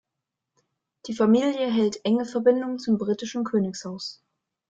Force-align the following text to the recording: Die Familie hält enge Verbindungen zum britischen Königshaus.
Die 1.05 1.13
Familie 1.13 1.71
hält 1.71 2.03
enge 2.05 2.25
Verbindungen 2.25 2.79
zum 2.79 2.97
britischen 2.97 3.43
Königshaus. 3.43 4.19